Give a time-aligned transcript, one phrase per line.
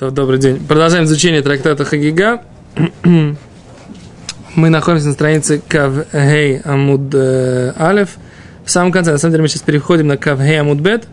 [0.00, 0.58] Добрый день.
[0.66, 2.42] Продолжаем изучение трактата Хагига.
[3.04, 3.36] Мы
[4.70, 8.16] находимся на странице Кавгей Амуд э, Алев.
[8.64, 11.06] В самом конце, на самом деле, мы сейчас переходим на Кавгей Амуд Бет.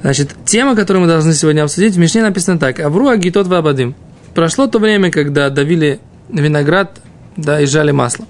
[0.00, 2.80] Значит, тема, которую мы должны сегодня обсудить, в Мишне написано так.
[2.80, 3.94] Авру Агитот Вабадим.
[4.34, 6.00] Прошло то время, когда давили
[6.30, 7.00] виноград,
[7.36, 8.24] да, и жали масло.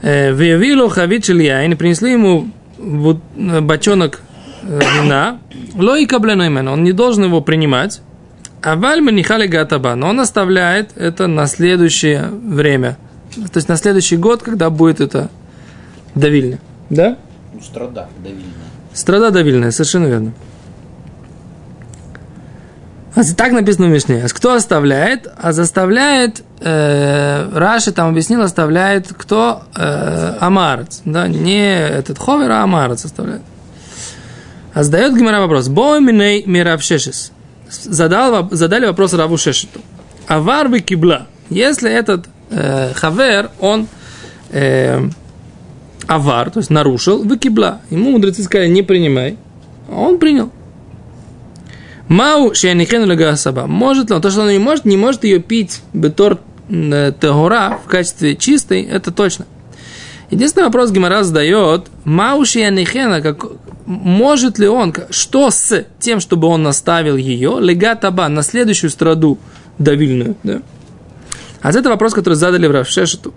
[0.00, 4.22] Э, Виявилу Хавит Шильяин, принесли ему э, бочонок
[4.62, 5.38] вина,
[5.74, 8.02] лои кабленоймен, он не должен его принимать,
[8.62, 12.98] а вальма нихали гатаба, но он оставляет это на следующее время.
[13.34, 15.30] То есть на следующий год, когда будет это
[16.14, 16.58] давильня.
[16.90, 17.16] Да?
[17.54, 18.54] Ну, страда давильная.
[18.92, 20.32] Страда давильная, совершенно верно.
[23.14, 24.24] А так написано в Мишне.
[24.28, 25.26] Кто оставляет?
[25.36, 29.62] А заставляет, э, Раши там объяснил, оставляет кто?
[29.76, 31.02] Э, Амарец.
[31.04, 33.42] Да, не этот Ховер, а Амарец оставляет.
[34.72, 35.68] А задает Гимара вопрос.
[35.68, 37.32] Боиминей мирав шешес.
[37.68, 39.80] Задал, задали вопрос Раву Шешету.
[40.26, 41.26] Авар бы кибла.
[41.48, 43.88] Если этот э, хавер, он
[44.50, 45.08] э,
[46.06, 47.80] авар, то есть нарушил, вы кибла.
[47.90, 49.36] Ему мудрецы сказали, не принимай.
[49.88, 50.50] Он принял.
[52.08, 53.66] Мау шианихену легасаба.
[53.66, 54.22] Может ли он?
[54.22, 58.82] То, что он не может, не может ее пить бетор э, тегора в качестве чистой,
[58.82, 59.46] это точно.
[60.30, 63.46] Единственный вопрос Гимара задает, Мауши Анихена, как,
[63.86, 69.38] может ли он, что с тем, чтобы он наставил ее, легатаба, на следующую страду
[69.78, 70.62] давильную, да?
[71.62, 73.34] А это вопрос, который задали в Равшешету.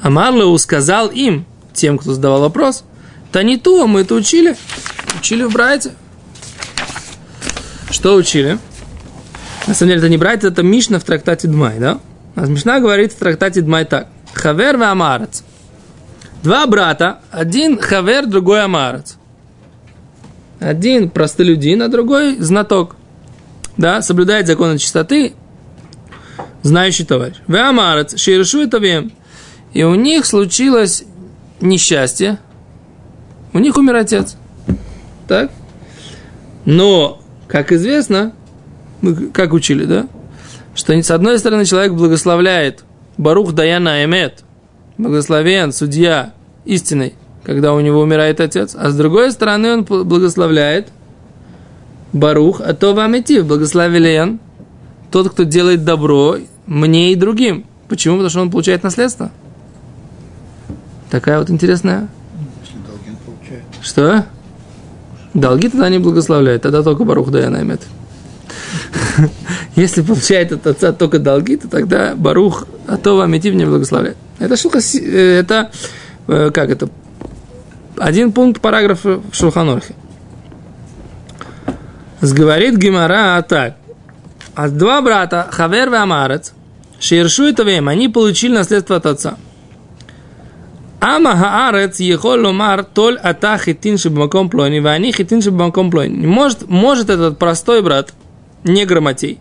[0.00, 2.84] Амарлеу сказал им, тем, кто задавал вопрос,
[3.30, 4.56] то не то, мы это учили,
[5.18, 5.92] учили в Брайте.
[7.90, 8.58] Что учили?
[9.66, 12.00] На самом деле, это не Брайте, это Мишна в трактате Дмай, да?
[12.34, 14.08] А Мишна говорит в трактате Дмай так.
[14.34, 15.44] Хавер в Амарец.
[16.44, 19.16] Два брата, один хавер, другой амарец.
[20.60, 22.96] Один простолюдин, а другой знаток.
[23.78, 25.32] Да, соблюдает законы чистоты,
[26.62, 27.36] знающий товарищ.
[27.46, 29.08] В амарец, ширешу это.
[29.72, 31.04] И у них случилось
[31.62, 32.38] несчастье.
[33.54, 34.36] У них умер отец.
[35.26, 35.50] Так?
[36.66, 38.34] Но, как известно,
[39.00, 40.08] мы как учили, да?
[40.74, 42.84] Что с одной стороны человек благословляет
[43.16, 44.44] Барух Даяна Эмет,
[44.98, 46.32] благословен судья
[46.64, 47.14] истиной,
[47.44, 50.88] когда у него умирает отец, а с другой стороны он благословляет
[52.12, 54.40] Барух, а то вам идти, благословен
[55.10, 56.36] тот, кто делает добро
[56.66, 57.66] мне и другим.
[57.88, 58.14] Почему?
[58.14, 59.30] Потому что он получает наследство.
[61.10, 62.08] Такая вот интересная.
[62.62, 63.64] Если долги он получает.
[63.80, 64.26] Что?
[65.34, 67.82] Долги тогда не благословляет, тогда только Барух Даяна имеет.
[69.76, 74.16] Если получает от отца только долги, то тогда Барух, а то вам идти не благословляет.
[74.38, 75.72] Это шелха, э, это,
[76.28, 76.88] э, как это,
[77.96, 79.94] один пункт параграфа в Шулханорхе.
[82.20, 83.76] Сговорит Гимара так.
[84.54, 86.52] А два брата, Хавер и Амарец,
[87.00, 89.36] Шершу это время, они получили наследство от отца.
[91.00, 96.26] Ама хаарец ехол ломар толь ата хитин шибамаком плойни, вани хитин шибамаком плойни.
[96.26, 98.14] Может, может этот простой брат,
[98.62, 99.38] не грамотей,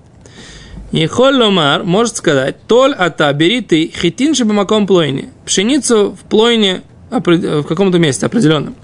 [0.94, 7.64] Ехоль ломар может сказать, толь ата, бери ты хитин шибамаком плойни, пшеницу в плойне в
[7.64, 8.76] каком-то месте определенном.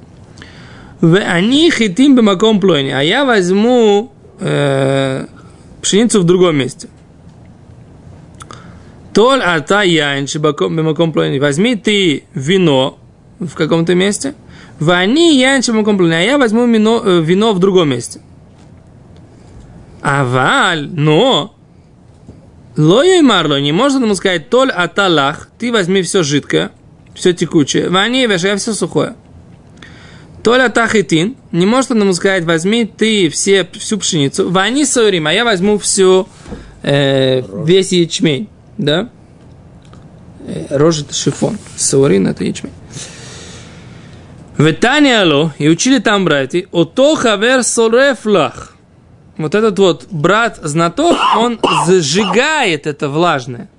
[1.02, 5.28] В они хитим бамаком плойни, а я возьму э,
[5.84, 6.90] пшеницу в другом месте.
[9.14, 10.26] Толь ата яин
[10.60, 12.98] бамаком плойни, возьми ты вино
[13.40, 14.34] в каком-то месте,
[14.80, 18.22] в они яин бамаком плойни, а я возьму вино, э, вино в другом месте.
[20.02, 21.56] Аваль, но
[22.80, 26.72] Лоя и Марло не может ему сказать толь аталах, ты возьми все жидкое,
[27.14, 29.16] все текучее, вани веш, я все сухое.
[30.44, 35.34] Толь атахитин, не может он ему сказать, возьми ты все, всю пшеницу, вани саурим, а
[35.34, 36.30] я возьму всю,
[36.82, 38.48] э, весь ячмень,
[38.78, 39.10] да?
[40.48, 42.72] Э, рожь это шифон, саурин это ячмень.
[44.56, 48.79] В Таниало, и учили там братья, ото хавер сорефлах
[49.40, 53.70] вот этот вот брат знаток, он сжигает это влажное.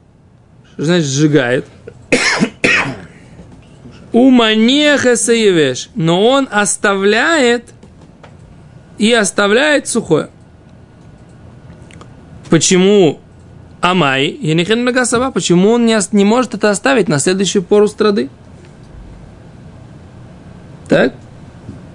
[0.72, 1.66] Что значит сжигает?
[4.12, 5.90] Уманеха саевеш.
[5.94, 7.66] Но он оставляет
[8.96, 10.30] и оставляет сухое.
[12.48, 13.20] Почему
[13.82, 18.30] אמאי יניחנה לגת הבאה, почему он не, не может это оставить на следующую пору страды?
[20.88, 21.12] Так?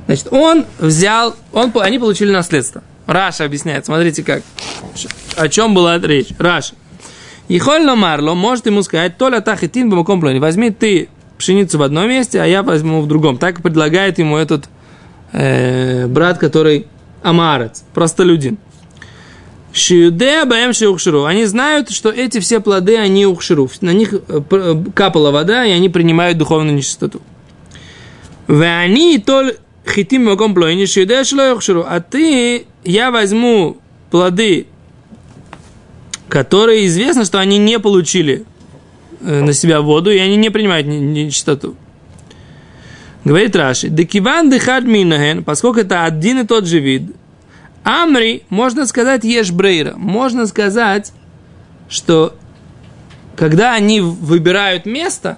[0.05, 2.83] Значит, он взял, он, они получили наследство.
[3.07, 4.43] Раши объясняет, смотрите как.
[5.35, 6.29] О чем была речь?
[6.39, 6.73] Раши.
[7.47, 10.39] יכול לומר לו может ему сказать, טול אתה חיטין במקום פלוני.
[10.39, 13.37] Возьми ты пшеницу в одном месте, а я возьму в другом.
[13.37, 14.69] Так предлагает ему этот
[15.31, 16.87] э, брат, который
[17.21, 18.57] амарец, простолюдин.
[19.73, 21.25] Шиюдея баем шиухширу.
[21.25, 23.69] Они знают, что эти все плоды, они ухширу.
[23.81, 27.21] На них э, э, капала вода, и они принимают духовную нечистоту.
[28.47, 29.57] Вани толь
[29.91, 31.85] хитим маком плойни шиюдея шлоюхширу.
[31.87, 33.77] А ты, я возьму
[34.09, 34.67] плоды,
[36.29, 38.45] которые известно, что они не получили
[39.21, 41.75] э, на себя воду, и они не принимают нечистоту.
[43.23, 47.15] Говорит Раши, декиван дыхад минаген, поскольку это один и тот же вид,
[47.83, 49.93] Амри, можно сказать, ешь брейра.
[49.95, 51.11] Можно сказать,
[51.87, 52.35] что
[53.35, 55.37] когда они выбирают место,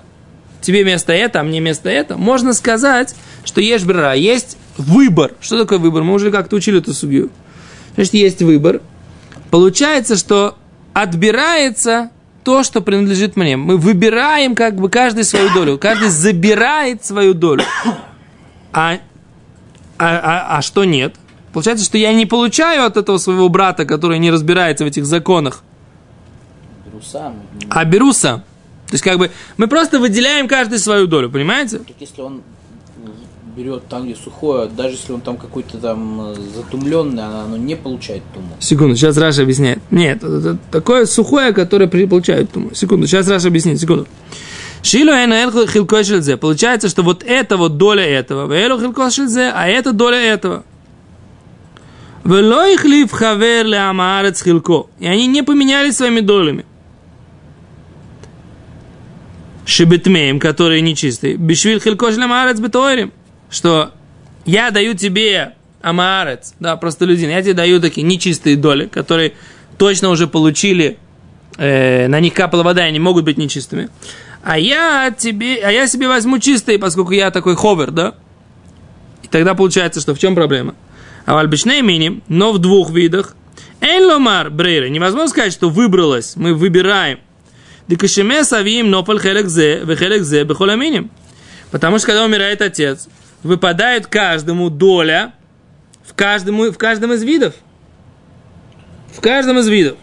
[0.61, 3.15] тебе место это, а мне место это, можно сказать,
[3.47, 4.13] что ешь брейра.
[4.13, 5.33] Есть выбор.
[5.39, 6.03] Что такое выбор?
[6.03, 7.29] Мы уже как-то учили эту судью.
[7.95, 8.81] Значит, есть выбор.
[9.49, 10.57] Получается, что
[10.93, 12.11] отбирается
[12.43, 13.55] то, что принадлежит мне.
[13.55, 15.77] Мы выбираем как бы каждый свою долю.
[15.77, 17.63] Каждый забирает свою долю.
[18.73, 18.99] А, а,
[19.97, 21.15] а, а что нет?
[21.53, 25.63] Получается, что я не получаю от этого своего брата, который не разбирается в этих законах.
[26.85, 27.35] Беру сам.
[27.69, 28.41] А беру сам.
[28.87, 31.79] То есть, как бы, мы просто выделяем каждый свою долю, понимаете?
[31.79, 32.43] Так если он
[33.57, 38.49] берет там, где сухое, даже если он там какой-то там затумленный, оно не получает туму.
[38.59, 39.79] Секунду, сейчас Раши объясняет.
[39.89, 42.73] Нет, это такое сухое, которое получает туму.
[42.75, 44.07] Секунду, сейчас Раши объяснит, секунду.
[44.83, 45.11] Шилу
[45.67, 46.37] хилкой шельзе.
[46.37, 50.63] Получается, что вот это вот доля этого, вэлу хилкой шельзе, а это доля этого.
[52.23, 54.85] Вело их ли в хавер ле амаарец хилко.
[54.99, 56.65] И они не поменялись своими долями.
[59.65, 61.37] Шебетмеем, которые нечистые.
[61.37, 62.25] Бишвиль хилко шле
[62.59, 63.11] бетоэрим.
[63.49, 63.91] Что
[64.45, 69.33] я даю тебе амаарец, да, просто людин, я тебе даю такие нечистые доли, которые
[69.77, 70.97] точно уже получили,
[71.57, 73.89] э, на них капала вода, и они могут быть нечистыми.
[74.43, 78.15] А я тебе, а я себе возьму чистые, поскольку я такой ховер, да?
[79.23, 80.75] И тогда получается, что в чем проблема?
[81.25, 83.35] А в альбичной мини, но в двух видах.
[83.81, 84.87] Эйн ломар брейра.
[84.87, 87.19] Невозможно сказать, что выбралось, мы выбираем.
[87.87, 91.11] Декашеме савим нопаль хелек зе, вехелек зе бехоламиним.
[91.71, 93.09] Потому что когда умирает отец,
[93.43, 95.33] выпадает каждому доля
[96.03, 97.53] в каждом, в каждом из видов.
[99.13, 99.97] В каждом из видов.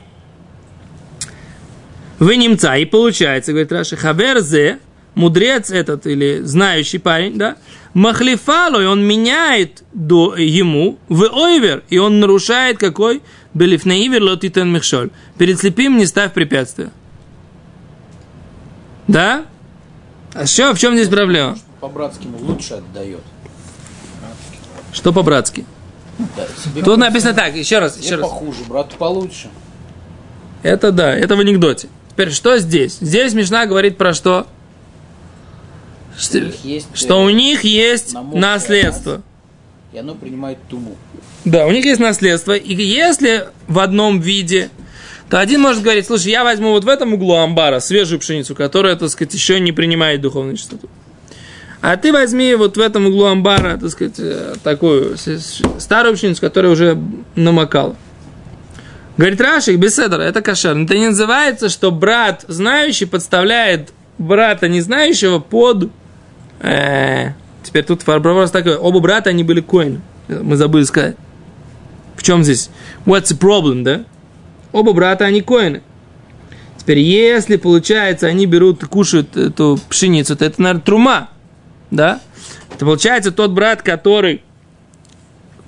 [2.18, 4.78] Вы немца, и получается, говорит Раши, хавер зе,
[5.14, 7.56] мудрец этот или знающий парень, да,
[7.92, 13.22] махлифало, и он меняет до, ему в ойвер, и он нарушает какой?
[13.52, 15.10] Белифнеивер лотитен михшоль.
[15.38, 16.90] Перед слепым не ставь препятствия.
[19.06, 19.44] Да?
[20.34, 21.56] А что, в чем здесь проблема?
[21.84, 23.20] По-братски ему лучше отдает.
[24.94, 25.66] Что по-братски?
[26.34, 28.26] Да, себе Тут написано так, еще раз, еще раз.
[28.26, 29.50] похуже, брату получше.
[30.62, 31.88] Это да, это в анекдоте.
[32.10, 32.96] Теперь, что здесь?
[33.02, 34.46] Здесь Мишна говорит про что?
[36.16, 39.20] Что, них есть, что э, у них есть наследство.
[39.92, 40.96] И оно принимает туму.
[41.44, 42.52] Да, у них есть наследство.
[42.52, 44.70] И если в одном виде,
[45.28, 48.96] то один может говорить, слушай, я возьму вот в этом углу амбара свежую пшеницу, которая,
[48.96, 50.88] так сказать, еще не принимает духовную чистоту.
[51.86, 55.18] А ты возьми вот в этом углу амбара, так сказать, э, такую
[55.78, 56.98] старую пшеницу, которая уже
[57.34, 57.94] намокала.
[59.18, 60.78] Говорит Рашик, беседер, это кошер.
[60.78, 65.90] Это не называется, что брат знающий подставляет брата не знающего под...
[66.60, 67.32] э,
[67.62, 68.76] теперь тут вопрос такой.
[68.76, 70.00] Оба брата, они были коины.
[70.28, 71.16] Мы забыли сказать.
[72.16, 72.70] В чем здесь?
[73.04, 74.04] What's the problem, да?
[74.72, 75.82] Оба брата, они коины.
[76.78, 81.28] Теперь, если, получается, они берут и кушают эту пшеницу, то это, наверное, трума.
[81.94, 82.20] Да?
[82.72, 84.42] Это получается тот брат, который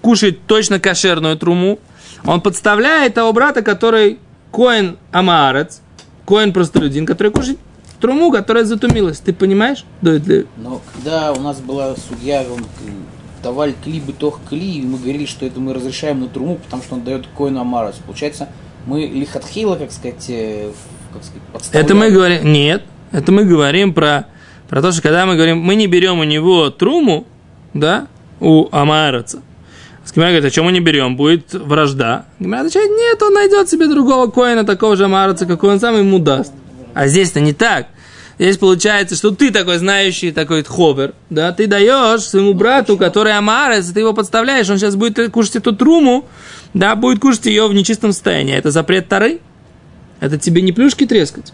[0.03, 1.79] кушает точно кошерную труму,
[2.25, 4.19] он подставляет того брата, который
[4.53, 5.81] коин амаарец,
[6.25, 7.59] коин простолюдин, который кушает
[8.01, 9.19] труму, которая затумилась.
[9.19, 9.85] Ты понимаешь?
[10.03, 10.47] Дует ли?
[10.57, 12.65] Но когда у нас была судья, он
[13.43, 16.95] давали кли бытох кли, и мы говорили, что это мы разрешаем на труму, потому что
[16.95, 17.97] он дает коину амарас.
[18.05, 18.49] Получается,
[18.87, 20.71] мы лихатхила, как сказать, э,
[21.13, 21.87] как сказать, подставляем.
[21.87, 22.53] Это мы говорим...
[22.53, 22.83] Нет.
[23.13, 24.27] Это мы говорим про,
[24.69, 27.27] про то, что когда мы говорим, мы не берем у него труму,
[27.75, 28.09] да,
[28.41, 29.43] у амараца.
[30.15, 31.17] Гимара говорит, а чем мы не берем?
[31.17, 32.27] Будет вражда.
[32.39, 36.19] Гимара отвечает, нет, он найдет себе другого коина, такого же амараца, какой он сам ему
[36.19, 36.53] даст.
[36.95, 37.89] А здесь-то не так.
[38.39, 43.87] Здесь получается, что ты такой знающий, такой ховер, да, ты даешь своему брату, который амарец,
[43.91, 46.27] ты его подставляешь, он сейчас будет кушать эту труму,
[46.75, 48.55] да, будет кушать ее в нечистом состоянии.
[48.55, 49.41] Это запрет тары?
[50.21, 51.53] Это тебе не плюшки трескать?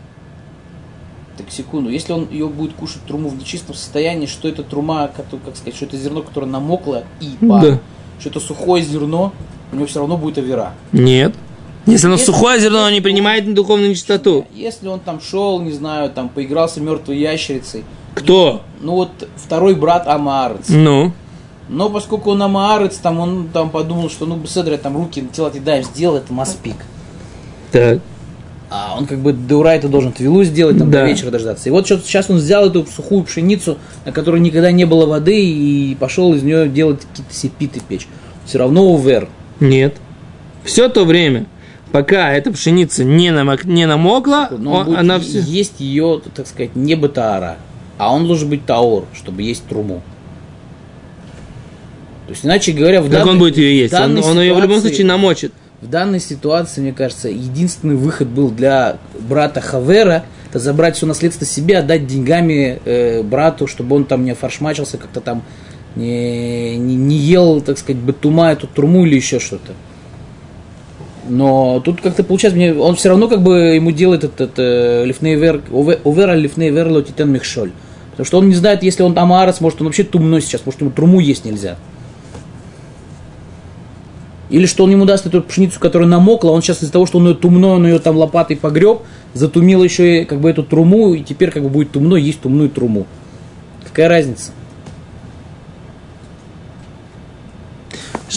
[1.39, 5.27] Так, секунду, если он ее будет кушать труму в нечистом состоянии, что это трума, как,
[5.45, 7.79] как сказать, что это зерно, которое намокло и пар, Да.
[8.21, 9.33] что это сухое зерно,
[9.73, 10.75] у него все равно будет авера.
[10.93, 11.35] Нет.
[11.87, 14.47] Если оно Если- сухое зерно, оно не принимает духовную нечистоту.
[14.55, 17.85] Если он там шел, не знаю, там поигрался мертвой ящерицей,
[18.15, 18.61] Кто?
[18.81, 21.13] ну вот второй брат Амаарец, Ну,
[21.69, 25.51] Но поскольку он амаарец, там он там подумал, что ну беседра там руки на тело
[25.51, 26.77] ты даешь, сделай это маспик.
[27.71, 28.01] Так.
[28.75, 31.03] А он как бы до урайта должен твилу сделать, там Да.
[31.03, 31.69] до вечера дождаться.
[31.69, 33.77] И вот что сейчас он взял эту сухую пшеницу,
[34.07, 38.09] на которой никогда не было воды, и пошел из нее делать какие-то сепиты печь.
[38.47, 39.29] Все равно увер.
[39.61, 39.97] Нет.
[40.65, 41.45] Все то время,
[41.93, 45.41] пока эта пшеница не, намок, не намокла, Но он он- будет она все...
[45.41, 47.59] есть ее, так сказать, не бытаара,
[47.99, 50.03] а он должен быть таор, чтобы есть труму.
[52.27, 53.93] То есть, иначе говоря, в Как данной- он будет ее есть?
[53.93, 55.53] Он, он ее в любом случае намочит.
[55.83, 61.45] В данной ситуации, мне кажется, единственный выход был для брата Хавера, это забрать все наследство
[61.45, 65.43] себе, отдать деньгами э, брату, чтобы он там не фаршмачился, как-то там
[65.97, 69.73] не, не, не ел, так сказать, батума, эту труму или еще что-то.
[71.29, 75.63] Но тут как-то получается, мне, он все равно как бы ему делает этот э, лифнейвер,
[75.73, 77.73] увера лифнейвер лотитен михшоль.
[78.13, 80.81] Потому что он не знает, если он там арец, может он вообще тумной сейчас, может
[80.81, 81.77] ему труму есть нельзя.
[84.53, 87.29] Или что он ему даст эту пшеницу, которая намокла, он сейчас из-за того, что он
[87.29, 89.01] ее тумной, он ее там лопатой погреб,
[89.33, 92.69] затумил еще и как бы эту труму, и теперь как бы будет тумной, есть тумную
[92.69, 93.07] труму.
[93.83, 94.53] Какая разница?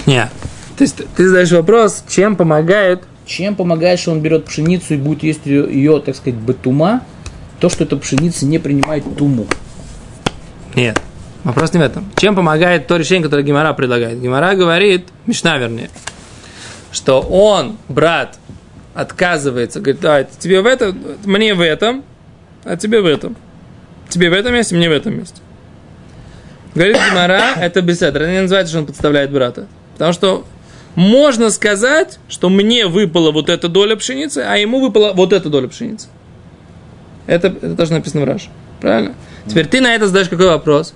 [0.06, 0.30] Нет.
[0.78, 5.22] То есть ты задаешь вопрос, чем помогает Чем помогает, что он берет пшеницу и будет
[5.24, 7.02] есть ее, ее, так сказать, бетума,
[7.60, 9.48] то, что эта пшеница не принимает туму.
[10.76, 11.02] Нет.
[11.46, 12.12] Вопрос не в этом.
[12.16, 14.20] Чем помогает то решение, которое Гимара предлагает?
[14.20, 15.92] Гимара говорит, Мишна вернее,
[16.92, 18.40] что он, брат,
[18.96, 22.04] отказывается, говорит, давай, тебе в этом, мне в этом,
[22.64, 23.36] а тебе в этом.
[24.10, 25.42] Тебе в этом месте, мне в этом месте.
[26.74, 28.20] Говорит Гимара, это беседа.
[28.20, 29.68] Это не называется, что он подставляет брата.
[29.94, 30.48] Потому что
[30.96, 35.68] можно сказать, что мне выпала вот эта доля пшеницы, а ему выпала вот эта доля
[35.68, 36.08] пшеницы.
[37.28, 38.50] Это, это тоже написано в Раше.
[38.82, 39.14] Правильно?
[39.48, 40.96] Теперь ты на это задаешь какой вопрос?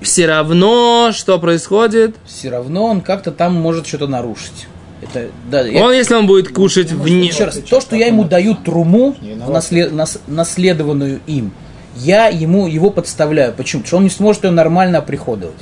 [0.00, 2.16] Все равно, что происходит?
[2.26, 4.66] Все равно он как-то там может что-то нарушить.
[5.02, 7.26] Это, да, я- Он, если он будет кушать вне...
[7.26, 11.52] Еще раз, то, что я ему даю труму, в наслед- нас- наследованную им,
[11.96, 13.52] я ему его подставляю.
[13.54, 13.80] Почему?
[13.82, 15.56] Потому что он не сможет ее нормально оприходовать.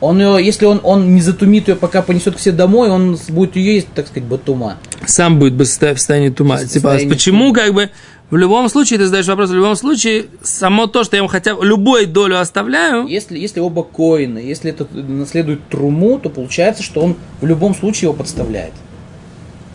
[0.00, 3.56] Он ее, если он, он не затумит ее, пока понесет к себе домой, он будет
[3.56, 4.76] ее есть, так сказать, батума.
[5.06, 6.56] Сам будет в состоянии тума.
[6.56, 7.90] В Типа, состоянии почему, как бы,
[8.30, 11.54] в любом случае, ты задаешь вопрос, в любом случае, само то, что я ему хотя
[11.54, 17.00] бы любую долю оставляю, Если, если оба коины, если это наследует труму, то получается, что
[17.02, 18.72] он в любом случае его подставляет.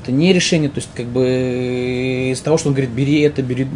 [0.03, 3.67] Это не решение, то есть как бы из того, что он говорит, бери это, бери...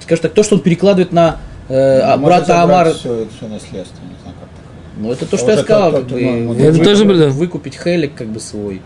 [0.00, 4.14] Скажем так, то, что он перекладывает на э, а, брата Амара, Все, все наследство, не
[4.22, 4.96] знаю как такое.
[4.96, 6.84] Ну, это то, А что вот я это сказал, то- как бы, ну, это выкуп-
[6.84, 7.26] тоже было.
[7.28, 8.80] выкупить Хелик как бы свой,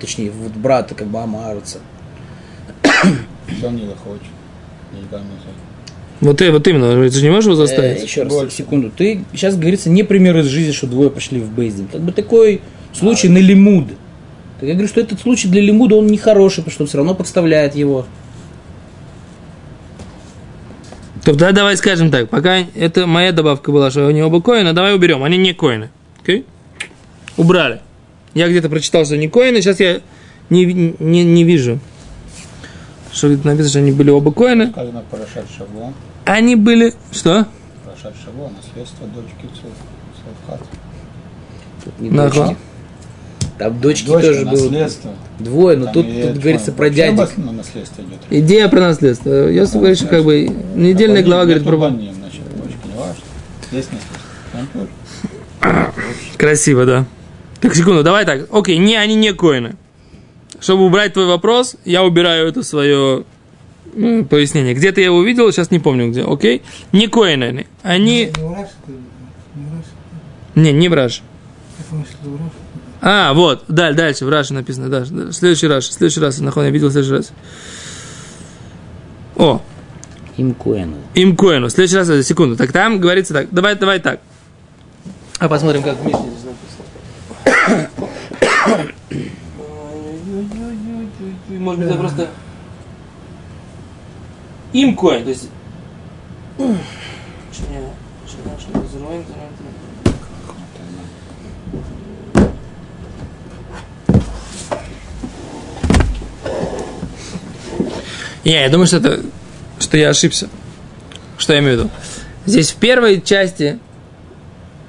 [0.00, 1.78] точнее, вот брата как бы Амарца.
[3.46, 4.24] Все он не захочет.
[6.20, 8.02] Вот, и- вот именно, ты же не можешь его Э, заставить.
[8.02, 8.56] еще раз, Больше.
[8.56, 8.90] секунду.
[8.96, 11.88] Ты сейчас говорится не пример из жизни, что двое пошли в Бейздин.
[11.88, 12.60] Как бы такой
[12.92, 13.88] случай на лимуд.
[14.60, 17.14] Так я говорю, что этот случай для лимуда он нехороший, потому что он все равно
[17.14, 18.06] подставляет его.
[21.24, 24.72] То тогда давай скажем так, пока это моя добавка была, что у него оба коина,
[24.74, 25.90] давай уберем, они не коины.
[26.22, 26.44] Окей?
[27.36, 27.80] Убрали.
[28.34, 30.00] Я где-то прочитал, что они коины, сейчас я
[30.50, 30.64] не,
[30.98, 31.78] не, не вижу.
[33.14, 34.70] Что написано, что они были оба коины.
[34.70, 35.94] Сказано Парашат Шавлон.
[36.24, 36.92] Они были...
[37.12, 37.46] Что?
[37.84, 39.48] Парашат Шавлон, наследство дочки
[40.48, 40.66] Цавхат.
[41.84, 42.56] Тут не дочки.
[43.56, 45.10] Там дочки Дочка, тоже было наследство.
[45.38, 47.16] двое, но Там тут, тут говорится про вообще дядек.
[47.18, 48.18] бас- на наследство идет.
[48.30, 49.30] Идея про наследство.
[49.48, 51.76] Я говорю, что как бы недельная глава говорит про...
[51.76, 53.14] значит, дочки, не важно.
[53.70, 53.86] Здесь
[55.62, 55.94] наследство.
[56.36, 57.04] Красиво, да.
[57.60, 58.48] Так, секунду, давай так.
[58.52, 59.76] Окей, не, они не коины.
[60.64, 63.24] Чтобы убрать твой вопрос, я убираю это свое
[63.94, 64.72] м, пояснение.
[64.72, 66.22] Где-то я его увидел, сейчас не помню где.
[66.22, 66.62] Окей?
[66.90, 67.66] Не коины они.
[67.82, 68.30] Они...
[68.34, 68.68] Не враж?
[70.54, 71.22] Не враж.
[71.90, 72.52] В враж.
[73.02, 75.32] А, вот, даль, дальше, в Раше написано, дальше.
[75.34, 77.32] Следующий раз, следующий раз, нахуй, я видел следующий раз.
[79.36, 79.60] О,
[80.38, 80.96] Им Куэну.
[81.12, 81.68] им коину.
[81.68, 82.56] Следующий раз, секунду.
[82.56, 83.48] Так там говорится так.
[83.50, 84.20] Давай, давай так.
[85.38, 86.54] А посмотрим, как в Мишне здесь
[87.44, 87.88] написано.
[91.64, 92.28] Может быть, это просто...
[94.74, 95.48] Им коин, то есть...
[108.44, 109.22] Не, я думаю, что это,
[109.78, 110.50] что я ошибся.
[111.38, 111.90] Что я имею в виду?
[112.44, 113.78] Здесь в первой части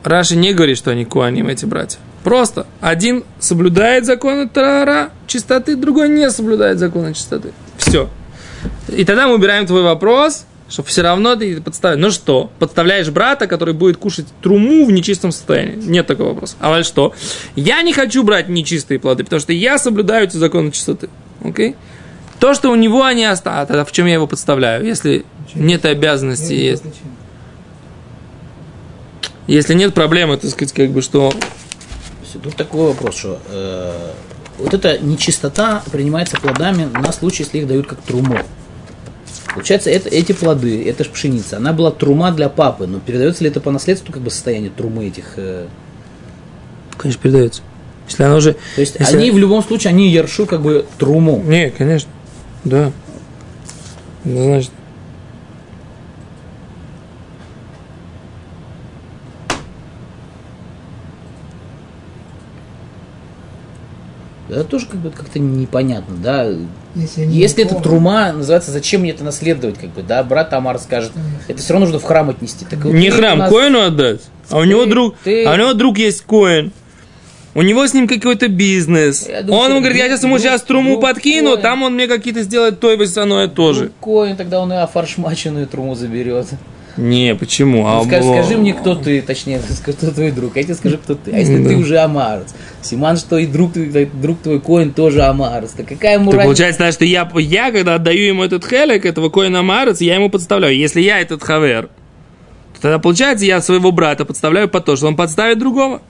[0.03, 2.00] Раши не говорит, что они куаним, эти братья.
[2.25, 7.53] Просто один соблюдает законы Тара, чистоты, другой не соблюдает законы чистоты.
[7.77, 8.10] Все.
[8.89, 12.01] И тогда мы убираем твой вопрос, Чтобы все равно ты подставляешь.
[12.01, 12.50] Ну что?
[12.58, 15.75] Подставляешь брата, который будет кушать труму в нечистом состоянии.
[15.75, 16.55] Нет такого вопроса.
[16.60, 17.13] А вот что?
[17.55, 21.10] Я не хочу брать нечистые плоды, потому что я соблюдаю эти законы чистоты.
[21.44, 21.75] Окей?
[22.39, 25.86] То, что у него они остались, а тогда в чем я его подставляю, если нет
[25.86, 26.84] обязанности, Нет есть,
[29.46, 31.32] если нет проблемы, так сказать, как бы, что
[32.36, 34.12] Всё, Тут такой вопрос, что э,
[34.60, 38.38] вот эта нечистота принимается плодами на случай, если их дают как труму.
[39.54, 43.50] Получается, это, эти плоды, это ж пшеница, она была трума для папы, но передается ли
[43.50, 45.34] это по наследству как бы состояние трумы этих...
[45.38, 45.68] э,
[46.98, 47.62] конечно, передается.
[48.08, 48.54] Если она уже...
[48.54, 51.42] то есть Если- они в любом случае, они яршу как бы труму.
[51.46, 52.10] Не, конечно.
[52.65, 52.92] Да.
[54.25, 54.72] Значит,
[64.49, 66.47] Это тоже как бы как-то непонятно, да.
[66.95, 70.53] Если, Если не это помнят, трума, называется, зачем мне это наследовать, как бы, да, брат
[70.53, 71.11] Амар скажет,
[71.47, 72.63] это все равно нужно в храм отнести.
[72.65, 74.21] Так не ты храм, нас- коину отдать.
[74.49, 76.71] А у него Ты- друг, ты- а у него друг есть коин.
[77.55, 79.27] У него с ним какой-то бизнес.
[79.27, 81.61] Я думаю, он ему говорит, я сейчас ему сейчас труму друг подкину, коин.
[81.61, 83.91] там он мне какие-то сделает то и весаное тоже.
[84.01, 86.47] Коин, тогда он и офаршмаченную труму заберет.
[86.97, 87.85] Не, почему?
[87.85, 90.55] А, Ну, скажи, скажи мне, кто ты, точнее, кто твой друг.
[90.55, 91.31] А я тебе скажу, кто ты.
[91.31, 91.69] А если Да.
[91.69, 92.53] ты уже Амарец?
[92.81, 95.71] Симан, что и друг, твой- друг твой Коин тоже Амарец.
[95.71, 96.45] Так какая ему разница?
[96.45, 100.29] получается, да, что я, я, когда отдаю ему этот хелек, этого коина марец, я ему
[100.29, 100.77] подставляю.
[100.77, 101.89] Если я этот хавер,
[102.75, 106.01] то тогда получается, я своего брата подставляю под то, что он подставит другого.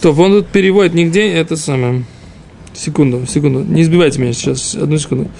[0.00, 2.04] То он тут переводит нигде это самое.
[2.74, 3.60] Секунду, секунду.
[3.60, 4.74] Не избивайте меня сейчас.
[4.74, 5.30] Одну секунду.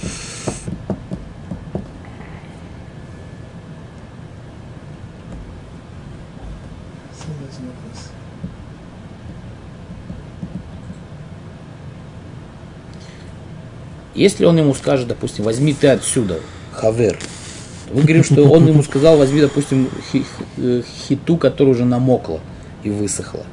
[14.14, 16.40] Если он ему скажет, допустим, возьми ты отсюда,
[16.72, 17.18] хавер,
[17.88, 19.88] то мы говорим, что он ему сказал, возьми, допустим,
[20.56, 22.40] э, хиту, которая уже намокла
[22.82, 23.44] и высохла.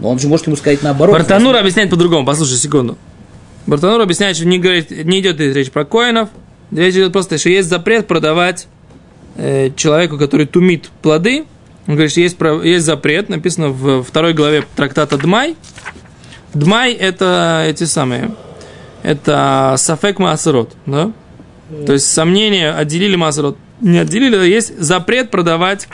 [0.00, 1.16] Но он же может ему сказать наоборот.
[1.16, 2.24] Бартанур объясняет по-другому.
[2.24, 2.96] Послушай, секунду.
[3.66, 6.28] Бартанур объясняет, что не, говорит, не идет речь про коинов.
[6.70, 8.68] Речь идет просто, что есть запрет продавать
[9.36, 11.46] э, человеку, который тумит плоды.
[11.86, 15.56] Он говорит, что есть, есть запрет, написано в второй главе трактата Дмай.
[16.54, 18.30] Дмай это эти самые,
[19.02, 21.12] это сафек маасерот, да?
[21.86, 23.58] То есть сомнения, отделили маасерот.
[23.80, 25.88] Не отделили, а есть запрет продавать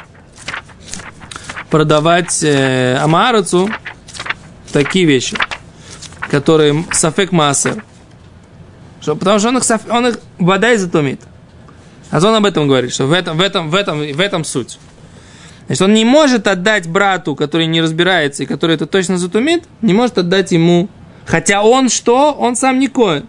[1.74, 3.68] продавать э, амаарацу
[4.72, 5.36] такие вещи,
[6.30, 7.84] которые сафек маасер.
[9.00, 11.20] Что, потому что он их, он их вода и затумит.
[12.12, 14.78] А он об этом говорит, что в этом, в этом, в этом, в этом суть.
[15.66, 19.94] Значит, он не может отдать брату, который не разбирается и который это точно затумит, не
[19.94, 20.88] может отдать ему.
[21.26, 22.32] Хотя он что?
[22.32, 23.26] Он сам не коин.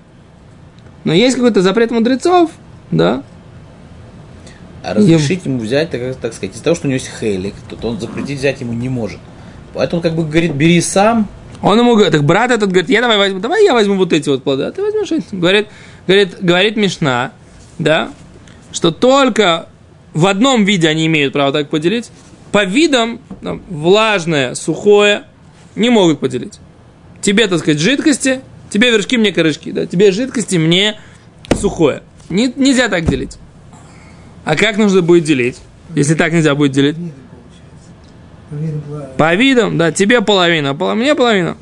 [1.03, 2.51] Но есть какой-то запрет мудрецов,
[2.91, 3.23] да,
[4.83, 7.87] А разрешить ему взять, так, так сказать, из-за того, что у него есть хелик, то
[7.87, 9.19] он запретить взять ему не может.
[9.73, 11.27] Поэтому он как бы говорит, бери сам,
[11.61, 14.29] Он ему говорит, так брат этот говорит, я давай возьму, давай я возьму вот эти
[14.29, 15.35] вот плоды, а ты возьмешь эти.
[15.35, 15.67] Говорит,
[16.07, 17.31] говорит, говорит Мишна,
[17.77, 18.09] да,
[18.71, 19.67] что только
[20.13, 22.09] в одном виде они имеют право так поделить,
[22.51, 25.23] по видам, там, влажное, сухое,
[25.75, 26.59] не могут поделить.
[27.25, 30.99] Тебе, так сказать, жидкости, тебе вершки, мне корешки, да, тебе жидкости, мне
[31.59, 32.03] сухое.
[32.29, 33.39] Не- нельзя так делить.
[34.43, 35.57] А как нужно будет делить,
[35.95, 36.97] если так нельзя будет делить?
[39.17, 41.57] По видам, да, тебе половина, а мне половина.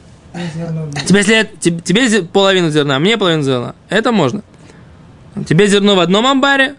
[1.05, 3.73] Тебе, если тебе, тебе половину зерна, мне половину зерна.
[3.87, 4.43] Это можно.
[5.47, 6.75] Тебе зерно в одном амбаре,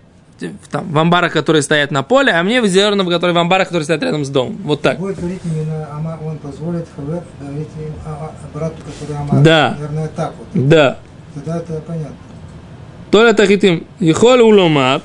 [0.71, 4.03] там, в амбарах, которые стоят на поле, а мне зерно, которые в амбарах, которые стоят
[4.03, 4.59] рядом с домом.
[4.65, 4.99] Вот так.
[4.99, 7.93] Будет говорить именно, Ама- он позволит Хавер говорить им,
[8.53, 9.43] брату, который Амар.
[9.43, 9.77] Да.
[9.79, 10.69] Наверное, так вот.
[10.69, 10.99] Да.
[11.35, 12.17] Тогда это понятно.
[13.11, 13.87] Толя тахитим.
[14.01, 15.03] Ихоль уломар.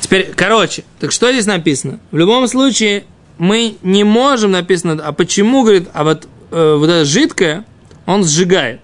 [0.00, 1.98] Теперь, короче, так что здесь написано?
[2.10, 3.04] В любом случае,
[3.38, 7.64] мы не можем написано, а почему, говорит, а вот, э, вот это жидкое,
[8.04, 8.82] он сжигает.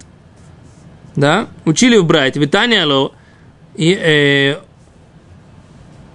[1.14, 1.48] Да?
[1.64, 3.12] Учили в брать, Витания Ло,
[3.74, 4.56] и э,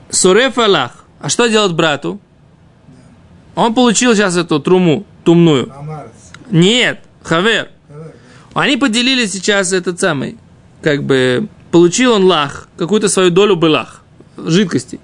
[0.10, 1.06] Суреф Аллах.
[1.20, 2.20] А что делать брату?
[3.56, 5.72] Он получил сейчас эту труму, тумную.
[6.52, 7.70] Нет, Хавер.
[8.54, 10.38] Они поделили сейчас этот самый,
[10.82, 14.02] как бы, получил он лах, какую-то свою долю былах,
[14.38, 15.00] жидкости.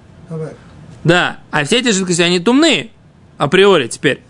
[1.04, 1.38] да.
[1.50, 2.90] А все эти жидкости, они тумные,
[3.38, 4.22] априори теперь.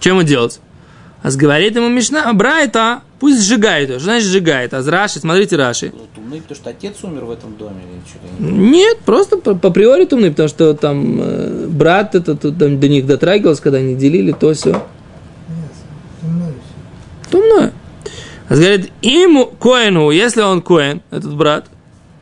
[0.00, 0.60] Что ему делать?
[1.22, 3.98] А говорит ему Мишна, Брайта, пусть сжигает ее.
[3.98, 4.74] Значит сжигает?
[4.74, 5.92] А с Раши, смотрите Раши.
[5.94, 6.06] Ну,
[6.40, 8.42] потому что отец умер в этом доме или что-то.
[8.42, 12.88] Нет, просто по, по приори тумный, потому что там э, брат это, тут, там, до
[12.88, 14.82] них дотрагивался, когда они делили, то все.
[17.30, 17.72] Тумное.
[18.48, 21.66] А говорит, ему коину, если он коин, этот брат,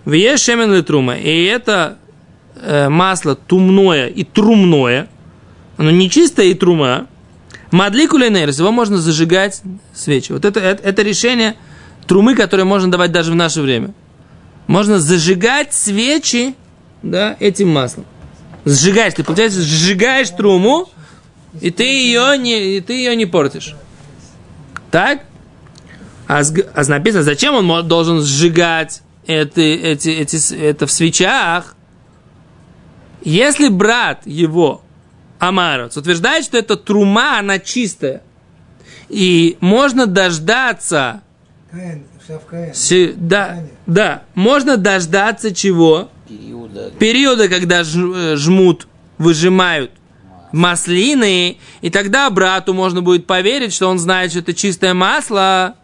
[0.05, 1.99] в шемен ли трума, и это
[2.61, 5.09] э, масло тумное и трумное,
[5.77, 7.07] оно не чистое и трума,
[7.73, 9.63] мадли кулинерис, его можно зажигать
[9.95, 10.33] свечи.
[10.33, 11.57] Вот это, это, это решение
[12.07, 13.95] трумы, которое можно давать даже в наше время.
[14.67, 16.55] Можно зажигать свечи
[17.03, 18.05] да, этим маслом.
[18.65, 20.89] Сжигаешь, ты, получается, сжигаешь труму,
[21.61, 23.75] и ты ее не, и ты ее не портишь.
[24.91, 25.25] Так?
[26.29, 26.43] А,
[26.75, 31.75] а написано, зачем он должен сжигать эти, эти, эти, это в свечах?
[33.23, 34.83] Если брат его,
[35.47, 38.23] Амарец, утверждает, что эта трума, она чистая,
[39.09, 41.23] и можно дождаться,
[41.69, 42.05] Каин.
[42.75, 46.11] се- да, да, можно дождаться чего?
[46.29, 46.93] Периода.
[46.97, 48.87] периода, когда ж- э, жмут,
[49.19, 49.91] выжимают
[50.53, 55.75] маслины, и тогда брату можно будет поверить, что он знает, что это чистое масло.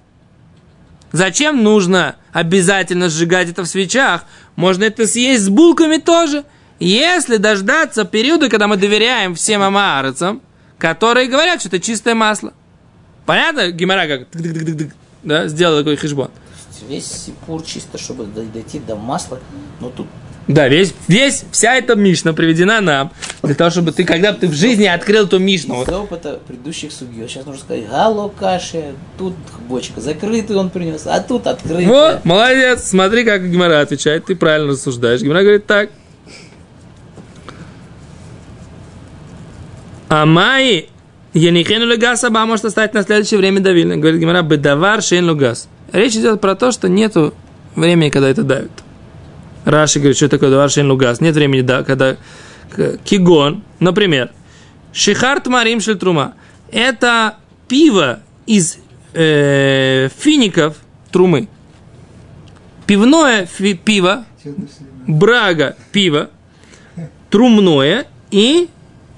[1.10, 4.24] Зачем нужно обязательно сжигать это в свечах?
[4.54, 6.44] Можно это съесть с булками тоже.
[6.80, 10.40] Если дождаться периода, когда мы доверяем всем амаарцам,
[10.78, 12.52] которые говорят, что это чистое масло.
[13.26, 13.70] Понятно?
[13.72, 14.28] Гимара как
[15.22, 16.30] да, сделал такой хижбон.
[16.88, 19.40] Весь сипур чисто, чтобы дой- дойти до масла.
[19.80, 20.06] Но тут
[20.46, 23.12] Да, весь, весь, вся эта Мишна приведена нам,
[23.42, 27.26] для того, чтобы ты, когда ты в жизни открыл эту Мишну, из опыта предыдущих судей.
[27.28, 29.34] Сейчас нужно сказать, гало каши, тут
[29.68, 31.84] бочка закрытый он принес, а тут открытый.
[31.84, 35.20] вот, молодец, смотри, как Гимара отвечает, ты правильно рассуждаешь.
[35.20, 35.90] Гимара говорит так.
[40.08, 40.88] Амай
[41.34, 43.96] Янихену легас аба может оставить на следующее время давильно.
[43.96, 45.68] Говорит Гимара, бедавар шейн лугас.
[45.92, 47.34] Речь идет про то, что нету
[47.76, 48.70] времени, когда это давит.
[49.64, 51.20] Раши говорит, что такое давар шейн лугас.
[51.20, 52.16] Нет времени, да, когда
[53.04, 54.30] кигон, например,
[54.92, 56.34] шихарт марим шельтрума.
[56.70, 57.36] Это
[57.68, 58.78] пиво из
[59.14, 60.76] э, фиников
[61.10, 61.48] трумы.
[62.86, 64.24] Пивное фи- пиво,
[65.06, 66.30] брага пиво,
[67.28, 68.68] трумное и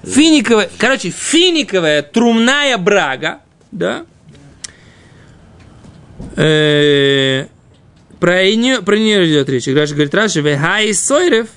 [0.03, 3.39] финиковое, короче, финиковая трумная брага,
[3.71, 4.05] да,
[6.35, 7.47] Э,
[8.19, 9.67] про нее, про нее идет речь.
[9.67, 11.47] Раши говорит, Раши, вехай сойрев,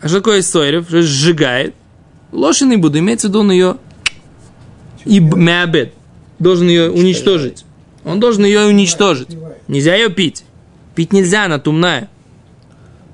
[0.00, 0.86] а что такое сойрев?
[0.88, 1.74] Что сжигает.
[2.32, 3.76] Лошадь буду, имеется в виду он ее
[5.04, 5.94] и меабед,
[6.38, 7.64] должен ее уничтожить.
[8.04, 9.36] Он должен ее уничтожить.
[9.68, 10.44] Нельзя ее пить.
[10.94, 12.08] Пить нельзя, она тумная.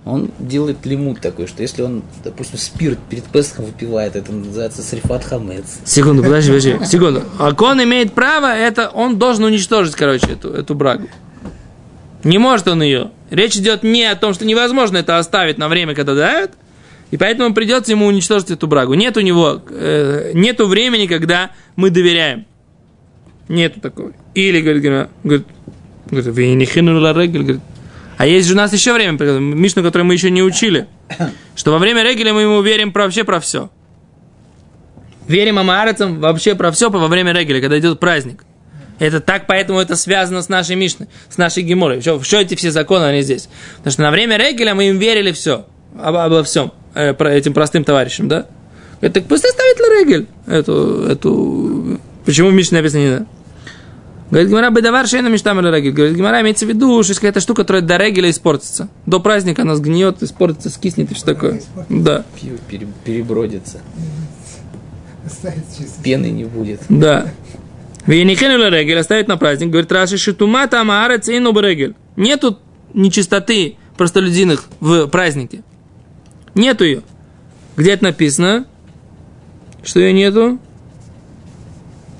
[0.04, 5.24] Он делает лимут такой, что если он, допустим, спирт перед Песхом выпивает, это называется срифат
[5.24, 5.78] хамец.
[5.84, 7.22] Секунду, подожди, подожди, секунду.
[7.38, 11.08] А он имеет право, это он должен уничтожить, короче, эту, эту брагу.
[12.24, 13.12] Не может он ее.
[13.30, 16.50] Речь идет не о том, что невозможно это оставить на время, когда дают,
[17.12, 18.94] и поэтому придется ему уничтожить эту брагу.
[18.94, 22.46] Нет у него, э, нету времени, когда мы доверяем.
[23.48, 24.12] Нету такого.
[24.34, 25.46] Или, говорит, говорит, говорит,
[27.42, 27.60] говорит,
[28.22, 30.86] а есть же у нас еще время, Мишну, которую мы еще не учили,
[31.56, 33.68] что во время регеля мы ему верим про, вообще про все.
[35.26, 38.44] Верим амаарцам вообще про все во время регеля, когда идет праздник.
[39.00, 42.00] Это так, поэтому это связано с нашей Мишной, с нашей Геморой.
[42.00, 43.48] Что, что эти все законы, они здесь?
[43.78, 45.66] Потому что на время регеля мы им верили все,
[46.00, 48.46] обо, обо всем, э, про этим простым товарищам, да?
[49.00, 51.98] Это так пусть оставит регель, эту, эту...
[52.24, 53.26] Почему в Мишне написано не надо?
[54.32, 55.92] Говорит, Гимара, бедавар шейна мечтам или регель.
[55.92, 58.88] Говорит, Гимара, имеется в виду, что есть какая-то штука, которая до регеля испортится.
[59.04, 61.60] До праздника она сгниет, испортится, скиснет и все такое.
[61.90, 62.24] Да,
[63.04, 63.82] перебродится,
[66.02, 66.80] пены не будет.
[66.88, 67.26] да.
[68.06, 69.68] Венихену регель оставить на праздник.
[69.68, 71.94] Говорит, Раши, шитумата амаарец и регель.
[72.16, 72.58] Нету
[72.94, 75.62] нечистоты простолюдиных в празднике.
[76.54, 77.02] Нету ее.
[77.76, 78.64] Где это написано?
[79.84, 80.58] Что ее нету?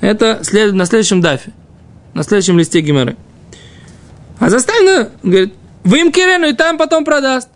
[0.03, 1.53] Это след- на следующем дафе.
[2.15, 3.17] На следующем листе Гимары.
[4.39, 7.49] А заставлено, говорит, вы им кирену и там потом продаст.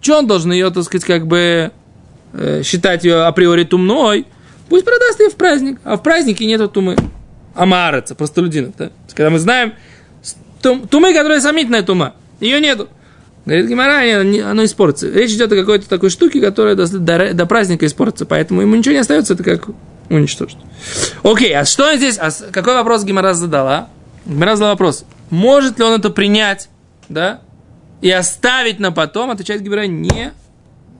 [0.00, 1.72] Че он должен ее, так сказать, как бы
[2.34, 4.26] э, считать ее априори тумной?
[4.68, 5.80] Пусть продаст ее в праздник.
[5.84, 6.96] А в празднике нету тумы.
[7.54, 8.74] Амараца, простолюдинов.
[8.76, 8.90] Да?
[9.14, 9.74] Когда мы знаем
[10.62, 12.14] тум- тумы, которая сомнительная тума.
[12.40, 12.88] Ее нету.
[13.46, 15.10] Говорит Гимара, оно испортится.
[15.10, 18.26] Речь идет о какой-то такой штуке, которая до, до- до праздника испортится.
[18.26, 19.68] Поэтому ему ничего не остается, это как
[20.10, 20.58] уничтожить.
[21.22, 22.18] Окей, а что здесь?
[22.18, 23.88] А какой вопрос Гимара задала?
[24.26, 25.04] Гимара задала вопрос.
[25.30, 26.68] Может ли он это принять,
[27.08, 27.40] да?
[28.00, 29.30] И оставить на потом?
[29.30, 30.32] Отвечает Гимара, не.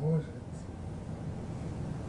[0.00, 0.24] Может.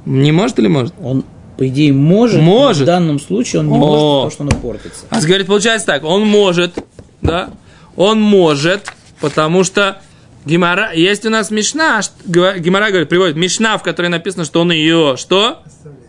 [0.05, 0.93] Не может или может?
[1.01, 1.23] Он,
[1.57, 2.83] по идее, может, Может.
[2.83, 3.77] в данном случае он не О.
[3.77, 5.05] может, потому что он портится.
[5.09, 6.77] А говорит, получается так, он может,
[7.21, 7.49] да,
[7.95, 10.01] он может, потому что
[10.45, 15.15] Гимара, есть у нас Мишна, Гимара говорит, приводит Мишна, в которой написано, что он ее,
[15.17, 15.61] что?
[15.65, 15.99] Оставляй.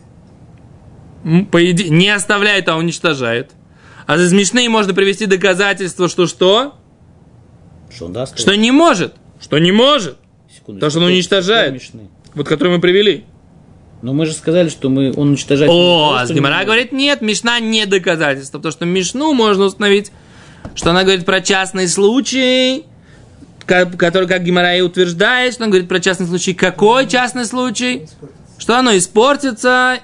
[1.24, 3.52] М, По иде- не оставляет, а уничтожает.
[4.06, 6.74] А из Мишны можно привести доказательство, что что?
[7.94, 8.38] Что он даст?
[8.38, 9.14] Что не может.
[9.40, 10.16] Что не может.
[10.54, 10.80] Секунду.
[10.80, 11.82] То, что он уничтожает.
[12.34, 13.24] Вот который мы привели.
[14.02, 15.70] Но мы же сказали, что мы, он уничтожает...
[15.72, 18.58] О, а Гимара не- говорит, нет, Мишна не доказательство.
[18.58, 20.12] Потому что Мишну можно установить,
[20.74, 22.84] что она говорит про частный случай,
[23.64, 26.54] который, как Гимара и утверждает, что она говорит про частный случай.
[26.54, 28.06] Какой частный случай?
[28.58, 29.98] Что оно испортится,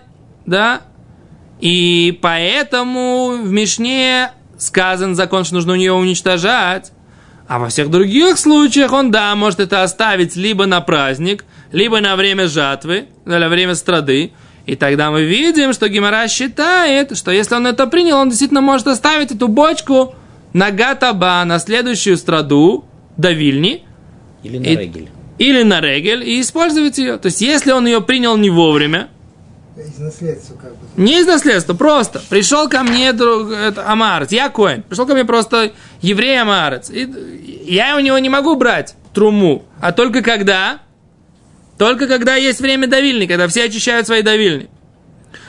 [0.47, 0.83] да?
[1.63, 6.91] И поэтому в Мишне сказан закон, что нужно ее уничтожать.
[7.47, 12.17] А во всех других случаях он, да, может это оставить либо на праздник, либо на
[12.17, 14.33] время жатвы, на время страды.
[14.67, 18.89] И тогда мы видим, что Гимара считает, что если он это принял, он действительно может
[18.89, 20.15] оставить эту бочку
[20.53, 22.85] на Гатаба, на следующую страду
[23.17, 23.85] до Вильни,
[24.43, 25.09] Или на И- регель.
[25.39, 27.19] или на Регель, и использовать ее.
[27.19, 29.09] То есть, если он ее принял не вовремя,
[29.77, 30.87] Из наследства как бы.
[30.97, 32.21] не из наследства, просто.
[32.29, 34.83] Пришел ко мне друг, это, Амарец, я Коин.
[34.83, 36.91] Пришел ко мне просто еврей Амарец.
[36.91, 37.09] И
[37.67, 39.65] я у него не могу брать труму.
[39.81, 40.81] А только когда?
[41.79, 44.69] Только когда есть время давильни, когда все очищают свои давильни.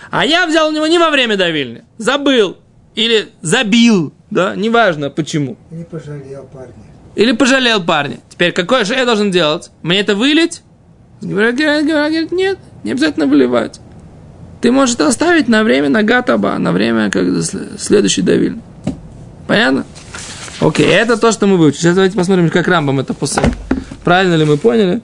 [0.09, 1.83] А я взял у него не во время давильни.
[1.97, 2.57] Забыл.
[2.95, 4.13] Или забил.
[4.29, 5.57] Да, неважно почему.
[5.69, 6.73] И не пожалел парня.
[7.15, 8.19] Или пожалел парня.
[8.29, 9.69] Теперь какое же я должен делать?
[9.81, 10.61] Мне это вылить?
[11.21, 13.79] Говорит, нет, не обязательно выливать.
[14.63, 18.59] Ты можешь это оставить на время на гатаба, на время как сл- следующий давиль.
[19.45, 19.83] Понятно?
[20.61, 21.81] Окей, это то, что мы выучили.
[21.81, 23.43] Сейчас давайте посмотрим, как Рамбам это посек.
[24.05, 25.01] Правильно ли мы поняли?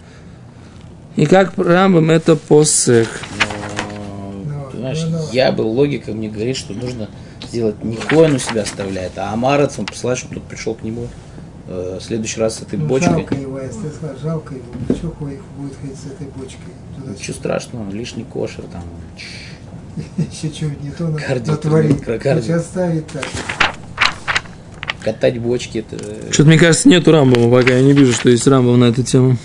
[1.17, 3.09] И как Рамбам это посек.
[4.75, 7.09] Но, Ну, я был, логика мне говорит, что нужно
[7.43, 11.09] сделать не Коин у себя оставляет, а Амарец он посылает, чтобы тот пришел к нему
[11.67, 13.11] э, в следующий раз с этой Ну, бочкой.
[13.11, 14.95] жалко его, если скажешь, жалко его.
[14.95, 16.73] Что будет ходить с этой бочкой?
[17.13, 18.83] Ничего страшного, лишний кошер там.
[20.17, 22.03] Еще что-нибудь не то натворит.
[22.05, 23.25] Сейчас ставить так.
[25.01, 25.97] Катать бочки, это...
[26.31, 27.73] Что-то, мне кажется, нету Рамбама пока.
[27.73, 29.38] Я не вижу, что есть Рамбам на эту тему.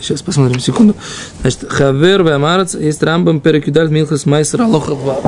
[0.00, 0.94] Сейчас посмотрим, секунду.
[1.40, 5.20] Значит, Хавер Вамарец есть Рамбам перекидаль Милхас Майсер Алоха 2.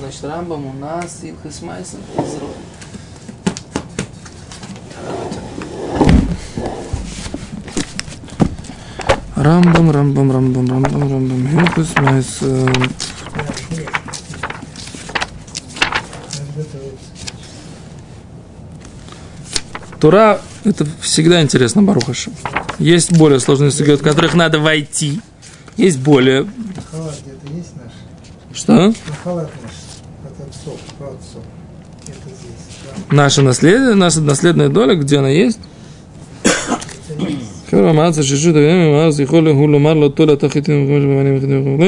[0.00, 1.98] Значит, Рамбам у нас Илхас Майсер
[9.42, 12.70] Рамбам, Рамбам, Рамбам, Рамбам, Рамбам, Илхас Майсер.
[19.98, 22.30] Тура– это всегда интересно, Барухаша.
[22.78, 25.22] Есть более сложные стихи, в которых надо войти.
[25.78, 26.46] Есть более...
[26.90, 27.92] Халат где-то есть наш?
[28.54, 28.92] Что?
[29.24, 29.72] Халат наш.
[30.22, 31.42] От отцов, про отцов.
[32.02, 32.58] Это здесь.
[33.08, 33.16] Да.
[33.16, 35.60] Наша наследие, наша наследная доля, где она есть?
[37.69, 37.71] Это есть.
[37.71, 41.85] חבר'ה, מה זה ששות הימים, ואז יכול הוא לומר לאותו לתחיתים וכמו שבמנים יחידים וכו'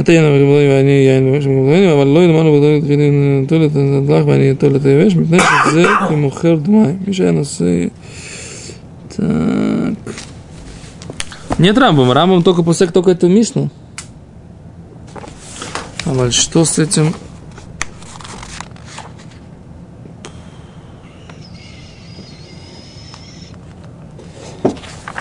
[0.00, 4.26] אתה יין וכו' ואני יין וכמו שבמנים, אבל לא ילמד לו בתור לתחיתים אותו לתדלך
[4.26, 6.96] ואני אותו לתיבש, מפני שזה כמוכר דמיים.
[7.06, 7.64] מי שהיה נושא...
[9.08, 10.14] Так.
[11.58, 13.70] Нет Рамбам, Рамбам только после только эту Мишну.
[16.04, 17.14] А вот что с этим?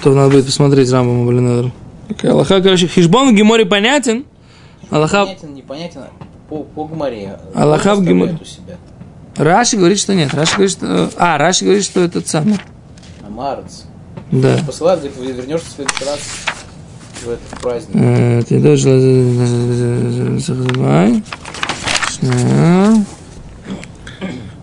[0.02, 1.72] То надо будет посмотреть Рамбама, блин, наверное.
[2.08, 4.24] Какая Аллаха, короче, хижбон в Геморе понятен.
[4.90, 6.00] Аллаха, Понятен, непонятен
[6.48, 7.38] по, по гмаре.
[7.54, 8.32] Аллаха в Геморе.
[8.32, 8.76] оставляет у себя.
[9.36, 10.34] Раши говорит, что нет.
[10.34, 11.10] Раши говорит, что...
[11.16, 12.58] А, Раши говорит, что это самый.
[13.26, 13.84] Амарец.
[14.32, 14.58] Да.
[14.66, 16.20] Посылает, говорит, вернешься в следующий раз
[17.22, 17.94] в этот праздник.
[17.94, 19.00] Э, Ты должен...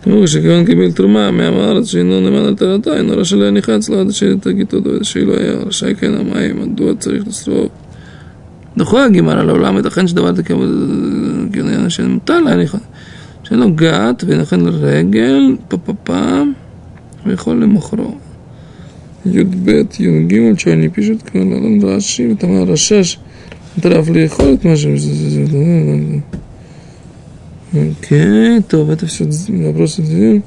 [0.09, 4.07] תראו שכיוון קיבל תרומה מעם הארץ שאינו נאמן על טהרתה, אינו רשאי להניחה אצלו עד
[4.09, 7.71] אשר תגיד אותו שאילו היה רשאי כן המים, מדוע צריך לשרוף?
[8.77, 10.43] דוחה הגימר על העולם, ייתכן שדבר זה
[11.53, 12.77] כעניין שמותר להניחה.
[13.51, 16.53] לו גת וינכן לרגל, פה פה פעם,
[17.25, 18.15] ויכול למוכרו.
[19.25, 23.17] י"ב, י"ג, שאני פשוט כמו לעולם רש"י, ותמר רשש,
[23.77, 24.87] מטרף לאכול את מה ש...
[27.73, 30.43] Окей, то это все вопросы.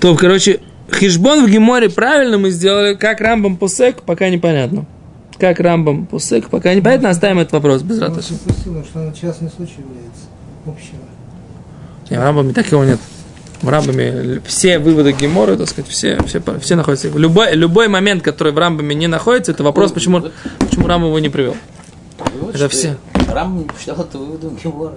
[0.00, 0.60] То, короче,
[0.92, 4.84] хижбон в Геморе правильно мы сделали, как Рамбам Пусек, пока непонятно.
[5.38, 8.34] Как Рамбам Пусек, пока непонятно, оставим этот вопрос без Он раташи.
[8.34, 10.26] допустил, что он частный случай является.
[10.66, 10.98] Общего.
[12.10, 12.98] Не, в Рамбаме так его нет.
[13.62, 17.08] В Рамбаме все выводы Гемора, так сказать, все, все, все находятся.
[17.08, 20.24] Любой, любой момент, который в Рамбаме не находится, это вопрос, почему,
[20.58, 21.54] почему Рамбам его не привел.
[22.52, 22.96] Это все.
[23.28, 24.94] Рам не посчитал это выводом Гемора.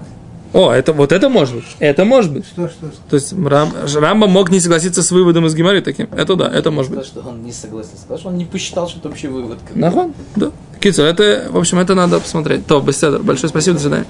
[0.53, 1.65] О, это вот это может быть.
[1.79, 2.45] Это может быть.
[2.45, 3.01] Что, что, что?
[3.09, 6.07] То есть Рам, Рамба мог не согласиться с выводом из Гемары таким.
[6.15, 7.05] Это да, это может быть.
[7.05, 7.97] что он не согласился.
[7.97, 9.59] Сказал, что он не посчитал, что это вообще вывод.
[9.73, 10.13] Нахон?
[10.37, 10.51] Да.
[10.79, 12.65] Кицу, это, в общем, это надо посмотреть.
[12.67, 13.19] То, беседа.
[13.19, 14.05] Большое спасибо, до свидания.